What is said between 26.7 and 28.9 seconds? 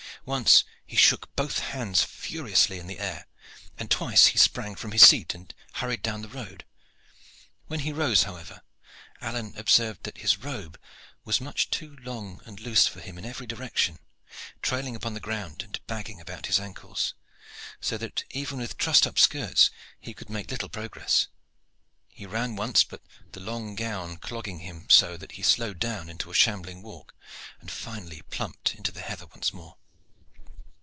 walk, and finally plumped